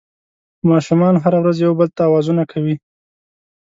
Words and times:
ماشومان 0.69 1.13
هره 1.23 1.37
ورځ 1.41 1.55
یو 1.65 1.73
بل 1.79 1.89
ته 1.95 2.01
اوازونه 2.05 2.43
کوي 2.51 2.75